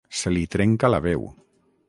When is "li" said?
0.33-0.41